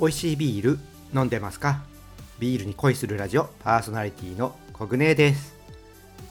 [0.00, 0.78] 美味しいビール
[1.12, 1.82] 飲んでますか？
[2.38, 5.56] ビールに恋するラジオパーソナリティのコグネです。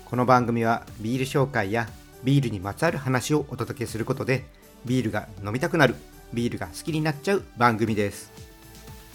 [0.06, 1.90] この番組はビール紹介や
[2.24, 4.46] ビールにまつわる話をお届けすることで
[4.86, 5.96] ビールが飲みたくなる
[6.33, 8.32] ビールが好きになっちゃう番組です。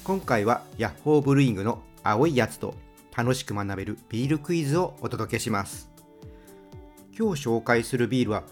[0.04, 2.75] 今回はヤッホーブルーイングの青いやつと
[3.16, 5.89] 楽しく学べるビールクイズをお届けします。
[7.19, 8.43] 今日紹介するビールは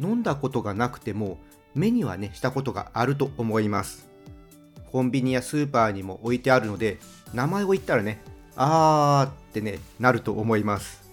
[0.00, 1.38] 飲んだことがなくても
[1.74, 4.06] 目にはねしたことがあると思います。
[4.96, 6.96] コンビニやスーパーにも置いてあるので
[7.34, 8.18] 名前を言ったらね
[8.56, 11.06] あーってねなると思います。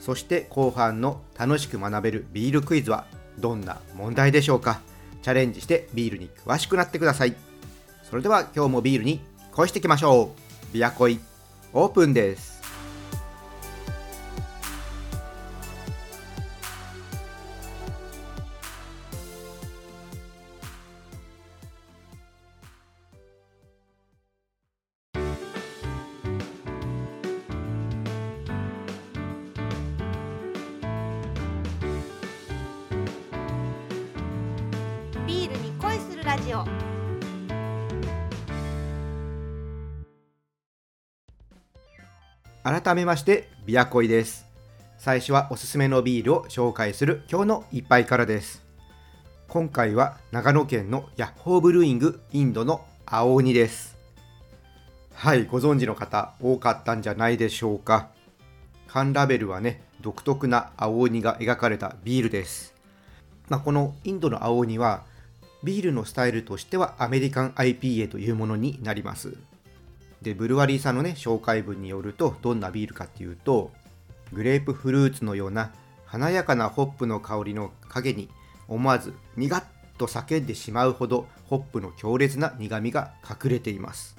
[0.00, 3.06] そして後半の楽しく学べるビールクイズは
[3.38, 4.80] どんな問題でしょうか。
[5.22, 7.36] チャレンジしてビールに詳しくなってください。
[8.02, 9.20] それでは今日もビールに
[9.52, 10.32] 恋していきましょ
[10.72, 10.74] う。
[10.74, 11.20] ビアコイ
[11.72, 12.51] オープンです。
[36.52, 36.66] ジオ
[42.62, 44.46] 改めましてビアコイです。
[44.98, 48.62] 最初はおすすめのビールを紹介する今日の一杯からです。
[49.48, 53.96] 今回は長野県のヤッホーブルーイングインドの青鬼です。
[55.14, 58.10] はいご存知の方多かったんじゃないでしょうか。
[58.86, 62.74] 缶ラベルはね独特な青鬼が描かれたビールです、
[63.48, 65.04] まあ、このインドの青鬼は
[65.64, 69.36] ビールのスタイルとしてはアメリカン IPA というものになります。
[70.22, 73.72] でブルワリーさんのね紹介文によるとどんなビールかっていうと
[74.32, 75.72] グレープフルーツのような
[76.06, 78.28] 華やかなホップの香りの影に
[78.68, 79.64] 思わず苦っ
[79.98, 84.16] と叫んでしまうほどホップの強烈な苦みが隠れています。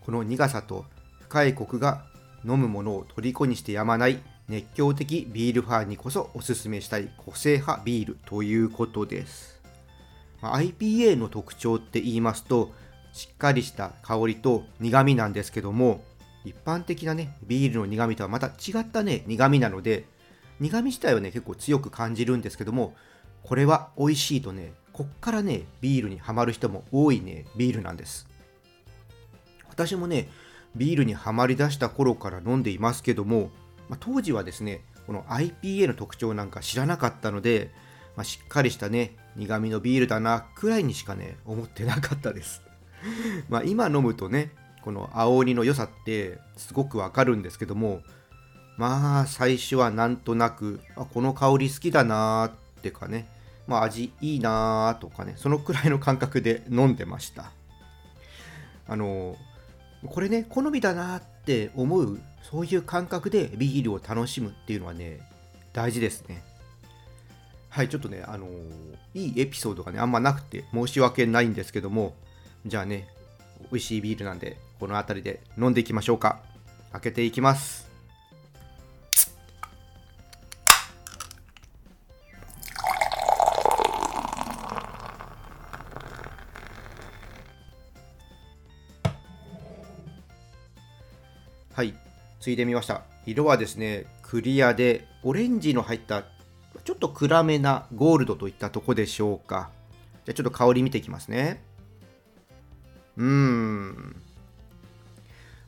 [0.00, 0.86] この苦さと
[1.20, 2.04] 深いコクが
[2.44, 9.57] 飲むものを虜にしてやまない熱狂的ビールファンにこそおすすめしたい個性派ビールということです。
[10.42, 12.72] IPA の特徴って言いますと
[13.12, 16.04] しっかりした香りと苦味なんですけども
[16.44, 20.04] 一般的なねビールの苦味とはまた違ったね苦味なので
[20.60, 22.94] 苦味自体はね結構強く感じるんですけども
[23.42, 28.26] これは美味しいとねこっからねビールにはまる人も多いねビールなんです。
[29.68, 30.28] 私もね
[30.74, 33.50] ビールにはまりだした頃から飲んでいますけども、
[33.88, 37.70] まあ、当時はですねこの IPA の特徴なんか知らなかったので、
[38.18, 42.62] まあ、しっかりしたね苦味のビールだなくらいにしかね思ってなかったです。
[43.48, 44.50] まあ今飲むとね
[44.82, 48.02] この青鬼の良さってすごくわかるんですけども
[48.76, 53.28] まあ最初はなんとなくあこの香り好きだなーってかね
[53.68, 57.52] まあ味いいなーとかねそのくらいの感覚で飲んでました。
[58.88, 59.36] あの
[60.06, 65.20] これね好みだなって思うそういう感覚でビールを楽しむっていうのはね
[65.72, 66.57] 大事ですね。
[67.70, 68.48] はいちょっとねあの
[69.14, 72.14] いいエピソードがねあんまなくて申し訳ないんですけども
[72.66, 73.06] じゃあね
[73.70, 76.40] 美味しいビールなんでこの辺りで飲んでいきましょうか。
[76.92, 77.86] 開けていきます。
[91.74, 91.94] はい
[92.40, 93.02] ついでみました。
[93.26, 96.24] 色はですねクリアでオレンジの入った
[96.88, 99.68] ちょっと暗めなゴールドといったとこでしょうか。
[100.24, 101.62] じゃあちょっと香り見ていきますね。
[103.18, 104.16] うーん。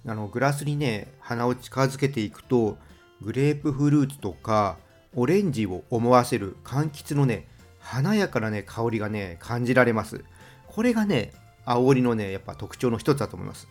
[0.06, 2.78] あのグラスにね鼻を近づけていくと
[3.20, 4.78] グレープフルーツとか
[5.14, 7.48] オレンジを思わせる柑橘のね
[7.80, 10.24] 華やかなね香りがね感じられます。
[10.68, 11.34] これがね
[11.66, 13.68] 青織のねやっぱ特徴の一つだと思います。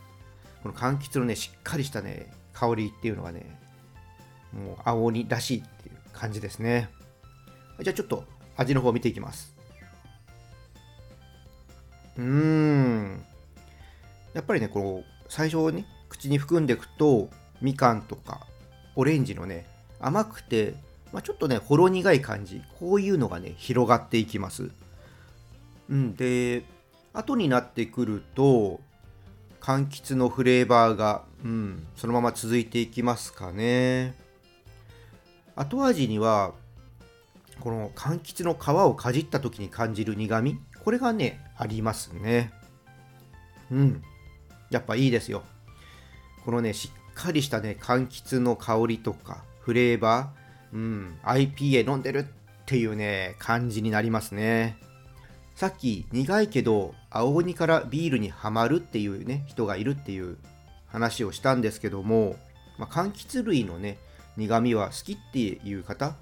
[0.62, 3.58] この柑橘のねしっかりしたね香りっていうのがね
[4.54, 6.90] もう青鬼らしいっていう感じですね。
[7.82, 8.26] じゃあちょっと
[8.58, 9.56] 味の方を見ていきます。
[12.18, 13.24] うーん。
[14.34, 17.30] やっぱりねこう最初ね口に含んでいくと
[17.62, 18.46] みかんとか
[18.96, 19.66] オレンジのね
[20.00, 20.76] 甘くて、
[21.12, 22.62] まあ、ちょっとねほろ苦い感じ。
[22.80, 24.70] こういうのがね広がっていきます。
[25.90, 26.16] うん。
[26.16, 26.64] で
[27.14, 28.82] 後になってくると
[29.62, 34.16] 柑橘のフレーバーが、うん、そのまま続いていきますかね。
[35.56, 36.54] 後味には
[37.60, 42.52] この柑橘の皮をかじった時に感じる苦みこれがねありますね。
[43.72, 44.04] うん。
[44.70, 45.44] やっぱいいですよ。
[46.46, 52.26] このねしっかりしたね柑橘の香りとかフレーバーうん IPA 飲んでるっ
[52.66, 54.78] ていうね感じになりますね。
[55.56, 60.38] さっき苦いけど青鬼からビールにはまるっていうね人がいるっていう
[60.88, 62.38] 話をしたんですけども、
[62.78, 63.98] まあ、柑橘類のね
[64.38, 66.16] 苦味は好きっていう方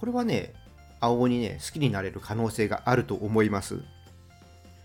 [0.00, 0.54] これはね
[1.00, 3.82] 青鬼ね好きになれる可能性があると思います、ま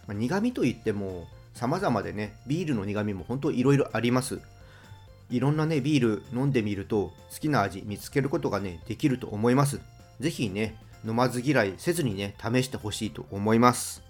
[0.10, 4.40] あ、苦味といっても様々でねビールの苦味も本当いろいろあります。
[5.30, 9.80] いろんなねビール飲んでみると好きな味見つけることがねできると思います。
[10.20, 10.76] 是非ね
[11.06, 14.04] 飲まず嫌いせずにね試してほしいと思います。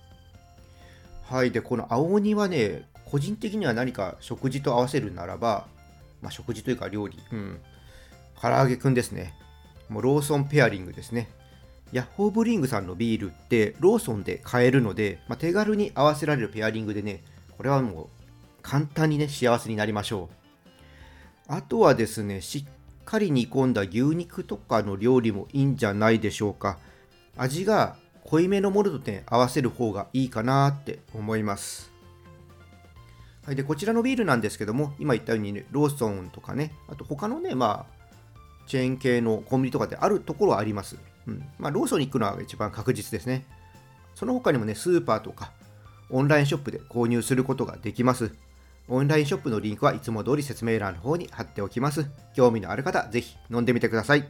[1.24, 5.68] はいでこの青鬼はね個人的には何か食事と合わせるならば、
[6.22, 7.18] まあ、食事というか料理。
[7.32, 7.60] うん。
[8.42, 9.34] 唐揚げくんですね。
[9.88, 11.30] もうローソンペアリングですね。
[11.92, 17.24] ヤッホーブリングさんのビールってローソンで買えるので、まあ、手軽に合わせられるペアリングでね
[17.56, 18.08] これはもう
[18.62, 20.36] 簡単にね幸せになりましょう。
[21.48, 26.80] あとはですねしっかり煮込んだ牛肉とかの料理もいいんじゃないでしょうか。
[27.38, 31.92] 味が濃いめのものとね合わせる方がいいかなって思います。
[33.46, 38.06] はい、でこちらのビールなんですけども今言ったように、ね、ローソンとかねあと他のねまあ
[38.66, 43.46] チェーン系のコンビニとかであるところはあります、うんまあ、ローソンに行くのは一番確実ですね
[44.14, 45.52] その他にもねスーパーとか
[46.10, 48.32] オンラインショップで購入することができます
[48.88, 52.06] オンラインショップのリンクはいつも通り説明欄の方に貼っておきます。
[52.36, 54.28] 興味のある方、ぜひ飲んでみてください。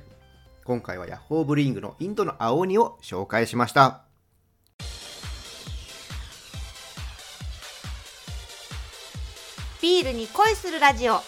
[0.64, 4.04] 今回はヤッホーブリングのインドの青鬼を紹介しました。
[9.82, 11.20] ビールに恋するラジオ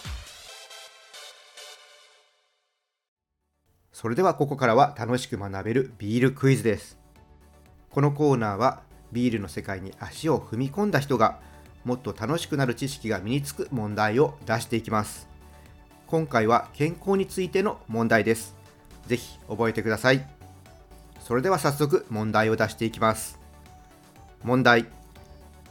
[4.00, 6.96] それではここからは楽しく学べるビールクイズです。
[7.90, 11.40] このコーナーはビールの世界に足を踏み込んだ人が
[11.84, 15.26] もっと楽しくなる知識が身につく問題を出していきます。
[16.06, 18.54] 今回は健康についての問題です。
[19.08, 20.24] ぜひ覚えてください。
[21.18, 23.40] それでは早速問題を出していきます。
[24.44, 24.86] 問題。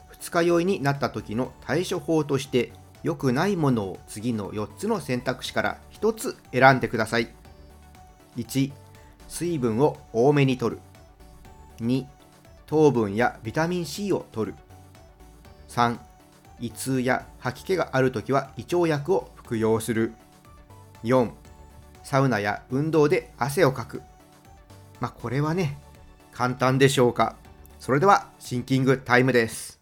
[0.09, 2.73] 二日酔いになった時の対処法として
[3.03, 7.36] 良くないものを次の4つの選択肢から1つ選んでください。
[8.37, 8.71] 1
[9.27, 10.79] 水分を多めに摂る。
[11.81, 12.05] 2
[12.65, 14.55] 糖分やビタミン C を摂る。
[15.69, 15.97] 3
[16.59, 20.13] 胃痛や吐き気があるときは胃腸薬を服用する。
[21.03, 21.31] 4
[22.03, 24.01] サウナや運動で汗をかく。
[24.99, 25.77] まあこれはね
[26.31, 27.35] 簡単でしょうか。
[27.79, 29.76] それではシンキングタイムです。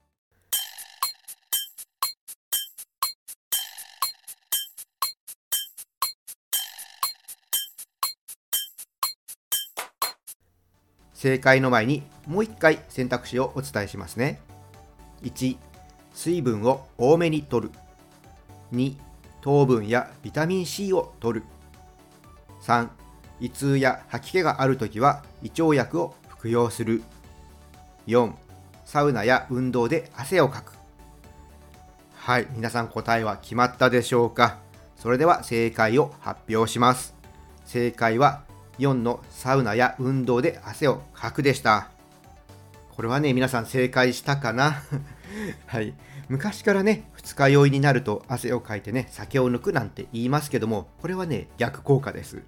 [11.15, 14.39] 正解の前にもう一回選択肢をお伝えしますね。
[15.23, 15.57] 1
[16.13, 17.71] 水分を多めに摂る。
[18.73, 18.95] 2
[19.41, 21.44] 糖分やビタミン C を摂る。
[22.62, 22.89] 3
[23.39, 27.01] 胃痛や吐き気があるときは胃腸薬を服用する。
[28.07, 28.33] 4
[28.85, 30.73] サウナや運動で汗をかく。
[32.15, 34.57] はい皆さん答えは決まったでしょうか？
[34.95, 37.13] それでは正解を発表します。
[37.65, 38.44] 正解は
[38.80, 41.89] 4のサウナや運動で汗をかくでした。
[42.95, 44.81] これはね皆さん正解したかな？
[45.68, 45.94] はい、
[46.30, 52.44] 昔からね二日酔いになると汗をかいてね酒を抜くなんて言いますけどもこれはね逆効果です。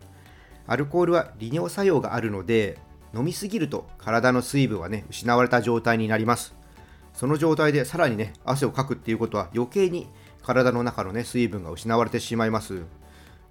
[0.67, 2.77] アルコールは利尿作用があるので
[3.13, 6.55] 飲みすぎると体の水分はね失われた状態になります。
[7.13, 10.07] その状態でさらにね汗をかくっていうことは余計に
[10.43, 12.83] 体の中のね水分が失われてしまいます。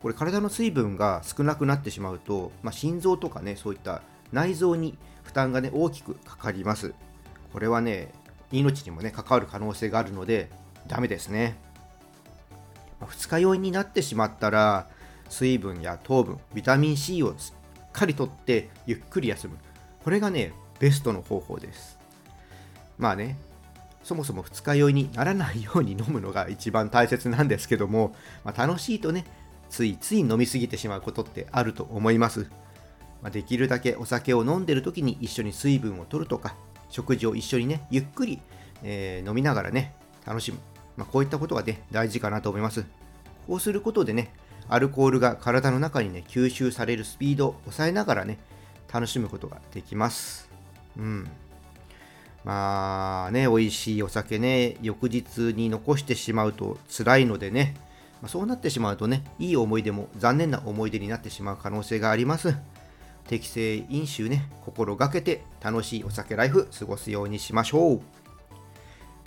[0.07, 6.95] これ体の水分が少なくなってしまうと、まあ、心臓とかねそういった内臓に負担がね大きくかかります。
[7.53, 8.13] これはね
[8.53, 10.49] 命にもね関わる可能性があるので
[10.87, 11.59] ダメですね。
[13.05, 14.87] 二日酔いになってしまったら
[15.29, 17.53] 水分や糖分ビタミン C をし
[17.89, 19.57] っかりとってゆっくり休む。
[20.05, 21.99] これがねベストの方法です。
[22.97, 23.37] まあね
[24.05, 29.27] そもそも二日酔いにならないように飲むのが一番大切なんですけども、まあ、楽しいとね
[29.69, 32.49] ついつい飲みすぎてしまうことってあると思います、
[33.23, 36.55] まあ、できるだけお酒を飲んでる時に一緒に水分を取るとか
[36.91, 38.41] 食事を一緒にね、ゆっくり、
[38.83, 39.95] えー、飲みながらね、
[40.27, 40.59] 楽しむ。
[40.97, 42.85] まあ、こういったことがね、大事かなと思います。
[43.47, 44.33] こうすることでね、
[44.69, 48.39] アルコールが体の中にね、吸収されるスピードを抑えながらね、
[48.93, 50.49] 楽しむことができます。
[50.97, 51.29] うん。
[52.45, 57.75] まあね、美味しいお酒ね、翌日に残してしまうと辛いのでね、
[58.23, 62.55] まあ、そうなってしまうとね、いい思い出も残念な思い出になってしまう可能性があります。
[63.29, 68.01] 適正飲酒ね、心がけて楽しいお酒ライフ過ごすようにしましょう。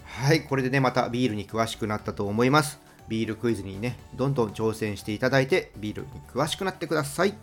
[0.05, 2.79] はい、これでね、またビールに詳しくなったと思います。
[3.08, 7.34] ビールクイズにね、どんどん挑戦していただいて、ビールに詳しくなってください。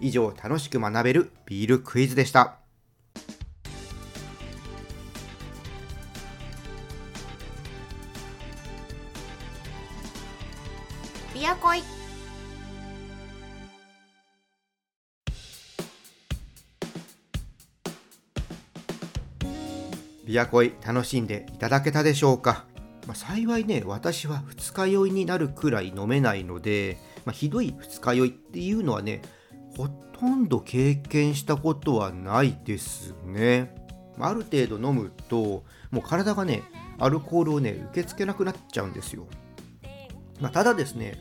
[0.00, 2.65] 以上、楽しく学べるビールクイズでした。
[20.26, 22.64] ビアコイ楽しんでいただけたでしょうか、
[23.06, 29.22] まあ、幸いね私は二日酔いになるくらい飲めないので、まあ、ひどい二日酔いっていうのはね
[29.76, 33.74] ほとんど経験したことはないですね。
[34.18, 36.62] ある程度飲むともう体がね
[36.98, 39.26] アルコールをね受け付けなくなっちゃうんですよ、
[40.40, 41.18] まあ、ただですね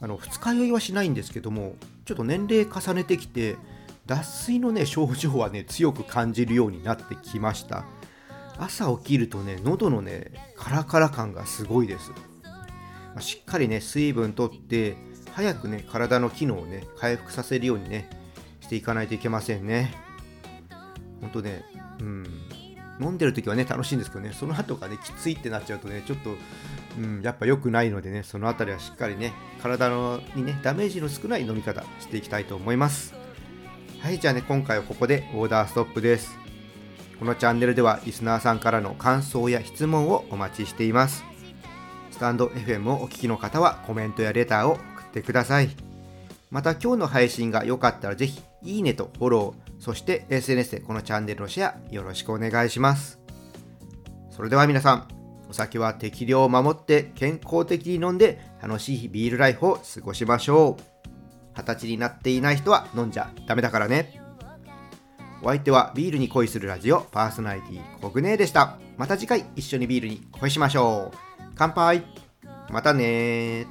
[0.00, 3.56] あの二日酔いはしないんですけどもちょっと年齢重ねてきて
[4.06, 7.84] 脱水のね症状はね強く感じるようになってきました。
[8.58, 12.12] 朝起きるとね喉のねカラカラ感がすごいです、
[13.14, 14.96] ま、しっかりね水分とって
[15.32, 18.08] 早くね体の機能をね回復させるようにね
[18.60, 19.94] していかないといけませんね。
[21.20, 21.64] ほんとね
[22.00, 22.24] うん。
[23.00, 26.30] 飲んでる時はね楽しいんですけどねその後がねきついってなっちゃうとねちょっと、
[26.98, 29.32] うん、やっぱ良くないのでねその辺りはしっかりね
[29.62, 33.14] 体のにねダメージの少ない飲み方していきたいと思います。
[34.00, 36.45] はいじゃあね今回はここでオーダーストップです。
[37.18, 41.24] このチャンネルではリスナーさんからの感想や質問をお待ちしています。
[42.10, 45.70] スタンド FM をお聞きの方はコメントやレターを送ってください。
[46.50, 53.18] また今日の配信が良かったらぜひいいねとフォローそして SNS でこのチャンネルのシェアよろしくお願いします。
[54.30, 55.08] それでは皆さん
[55.48, 60.82] お酒は適量を守って健康的に飲んで楽しいビールライフを過ごしましょう。
[61.56, 64.25] 二十歳になっていない人は飲んじゃダメだからね。
[65.42, 68.78] お相手はビールに恋するラジオパーソナリティコグネでした。
[68.96, 71.18] また次回一緒にビールに恋しましょう。
[71.54, 72.04] 乾杯
[72.70, 73.66] またね